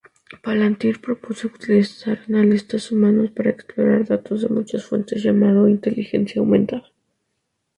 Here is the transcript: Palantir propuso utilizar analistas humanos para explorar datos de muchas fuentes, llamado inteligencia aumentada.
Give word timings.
Palantir 0.41 0.99
propuso 0.99 1.45
utilizar 1.49 2.17
analistas 2.27 2.91
humanos 2.91 3.29
para 3.35 3.51
explorar 3.51 4.01
datos 4.07 4.41
de 4.41 4.49
muchas 4.49 4.83
fuentes, 4.83 5.21
llamado 5.21 5.69
inteligencia 5.69 6.39
aumentada. 6.39 6.89